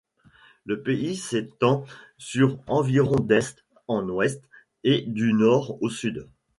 Le 0.65 0.81
pays 0.81 1.15
s’étend 1.15 1.85
sur 2.17 2.57
environ 2.65 3.17
d’est 3.19 3.63
en 3.87 4.09
ouest 4.09 4.43
et 4.83 5.03
du 5.03 5.31
nord 5.33 5.77
au 5.83 5.89
sud. 5.91 6.27